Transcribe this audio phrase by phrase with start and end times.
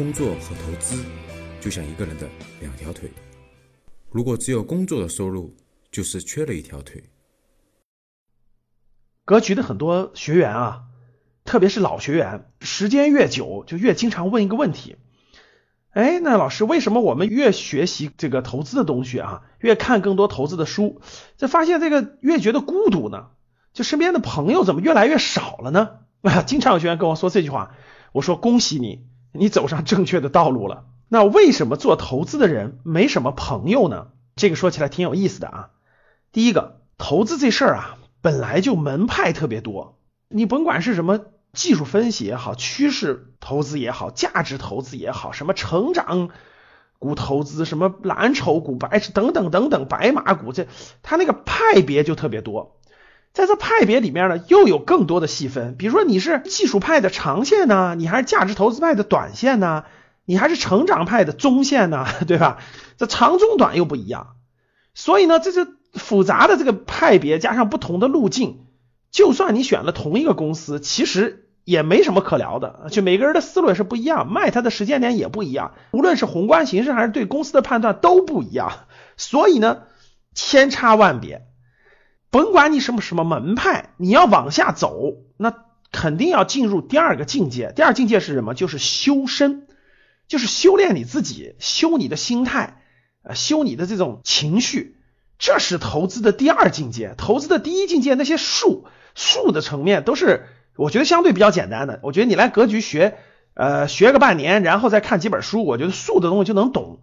[0.00, 1.04] 工作和投资
[1.60, 2.26] 就像一个人的
[2.58, 3.10] 两条腿，
[4.10, 5.54] 如果只有工作的收入，
[5.92, 7.04] 就是缺了一条腿。
[9.26, 10.84] 格局的很多学员啊，
[11.44, 14.96] 特别是老学员，时间越久，就越经常问一个问题：
[15.90, 21.02] 哎，那老师，为什么我们越学习这个投资的东西啊，越看更多投资的书，
[21.36, 23.32] 就发现这个越觉得孤独呢？
[23.74, 25.98] 就身边的朋友怎么越来越少了呢？
[26.22, 27.76] 啊， 经常有学员跟我说这句话，
[28.12, 30.84] 我说恭喜你，你走上正确的道路了。
[31.08, 34.08] 那为什么做投资的人没什么朋友呢？
[34.36, 35.70] 这个说起来挺有意思的啊。
[36.32, 37.96] 第一个，投资这事儿啊。
[38.22, 39.98] 本来就门派特别多，
[40.28, 41.20] 你甭管是什么
[41.54, 46.28] 技术分析也好，趋势投资也好，价值投资也好，什么成长
[46.98, 50.66] 股投资，什么蓝筹股、白等等等等白马股，这
[51.02, 52.78] 它那个派别就特别多。
[53.32, 59.84] 在这派别里面呢，又有更多的细分，比如说你是技术派的长线呢，你还是价值投资派的短线呢，
[60.24, 62.58] 你还是成长派的中线呢， 对吧？
[62.96, 64.36] 这长中短又不一样，
[64.94, 65.66] 所以呢，这是。
[65.92, 68.60] 复杂的这个派别加上不同的路径，
[69.10, 72.86] 就算你选了同一个公司，其实也没什么可聊的。
[72.92, 78.70] 就每个人的思路也是不一样，卖它的时间点也不一样，无论是宏观形势还是对公司的判断都不一样。
[79.16, 79.78] 所以呢，
[80.32, 81.48] 千差万别。
[82.30, 85.52] 甭管你什么什么门派，你要往下走，那
[85.90, 87.72] 肯定要进入第二个境界。
[87.74, 88.54] 第二境界是什么？
[88.54, 89.66] 就是修身，
[90.28, 92.82] 就是修炼你自己，修你的心态，
[93.22, 94.96] 呃，修你的这种情绪。
[95.38, 101.98] 这是投资的第二境界，投资的第一境界，那些术术的层面都是我觉得相对比较简单的。
[102.02, 103.16] 我觉得你来格局学，
[103.54, 107.00] 呃，学个半年，然后再看几本书，我觉得术的东西就能懂。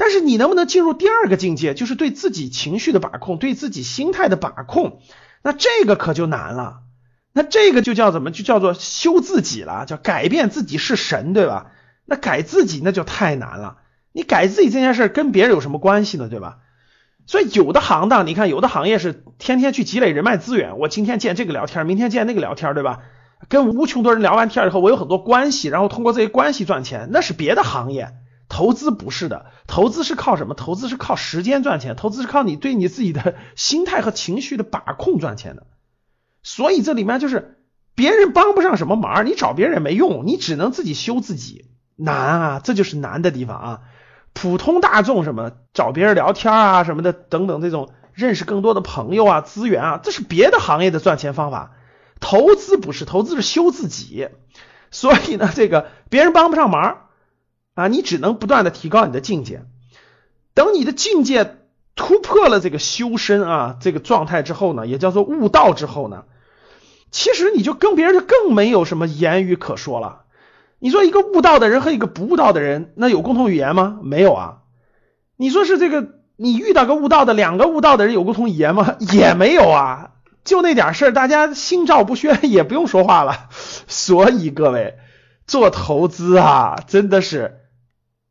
[0.00, 5.02] 但是你能不能进入第二个境界，就是对自己情绪的把控，对自己心态的把控，
[5.42, 6.78] 那这个可就难了。
[7.34, 8.30] 那这个就叫怎么？
[8.30, 11.72] 就叫做修自己了，叫改变自己是神，对吧？
[12.06, 13.76] 那改自己那就太难了。
[14.12, 16.30] 你改自己这件事跟别人有什么关系呢？
[16.30, 16.60] 对吧？
[17.26, 23.00] 所以有的行当，你看有的行业是天天去积累人脉资源，我今天见这个聊天，明天见那个聊天，对吧？
[23.50, 28.14] 跟无穷多人聊完天以后，我有很多关系，然后通过这些关系赚钱，那是别的行业。
[28.50, 30.54] 投资不是的，投资是靠什么？
[30.54, 35.66] 投资是靠时间赚钱，投资是靠你对你自己的心态和情绪的把控赚钱的。
[36.42, 37.58] 所以这里面就是
[37.94, 41.66] 别人帮不上什么忙，你找别人也没用，你只能自己修自己，
[41.96, 43.80] 难啊，这就是难的地方啊。
[44.32, 51.70] 普通大众什么找别人聊天啊什么的等等这种认识更多的朋友啊资源啊，这是别的行业的赚钱方法。
[52.18, 54.28] 投资不是投资是修自己，
[54.90, 57.06] 所以呢这个别人帮不上忙
[57.74, 59.62] 啊，你只能不断的提高你的境界。
[60.54, 61.58] 等你的境界
[61.94, 66.24] 突破了这个修身啊这个状态之后呢，也叫做悟道之后呢，
[67.10, 70.22] 其实你就跟别人就更没有什么言语可说了。
[70.78, 73.98] 你说一个悟道的人和一个不悟道的人，那有共同语言吗？
[74.02, 74.58] 没有啊。
[75.36, 78.96] 你说是这个，你遇到个悟道的，两个悟道的人有共同语言吗？
[79.12, 80.12] 也没有啊。
[80.42, 83.50] 就那点事儿，大家心照不宣，也不用说话了。
[83.86, 84.96] 所以各位
[85.46, 87.59] 做投资啊，真的是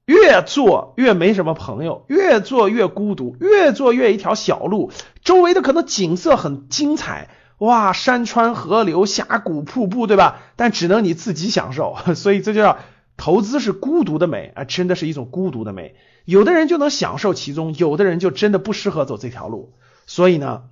[0.09, 4.91] 越做越没什么朋友，越做越孤独，越做越一条小路，
[5.23, 7.29] 周围的可能景色很精彩。
[7.59, 10.39] 哇，山川河流、峡谷瀑布，对吧？
[10.55, 12.79] 但只能你自己享受， 所以这就叫
[13.17, 15.95] 投资是孤独的美啊，真的是一种孤独的美。
[16.25, 19.75] 有的人就能享受其中，有的人就真的不适合走这条路。
[20.07, 20.63] 所以呢，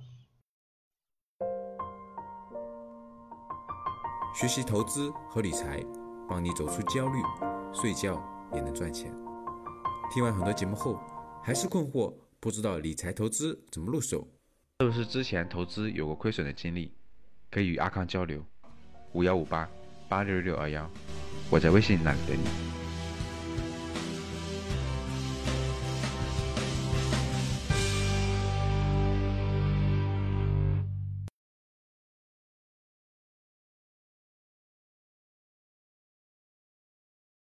[4.34, 5.80] 学习投资和理财，
[6.28, 7.22] 帮你走出焦虑，
[7.72, 8.20] 睡觉
[8.52, 9.12] 也能赚钱。
[10.10, 10.98] 听完很多节目后，
[11.44, 14.26] 还是困惑，不知道理财投资怎么入手。
[14.80, 16.92] 是不是之前投资有过亏损的经历？
[17.50, 18.42] 可以与阿康交流，
[19.12, 19.68] 五幺五八
[20.08, 20.90] 八六六二幺，
[21.50, 22.77] 我在微信那里等你。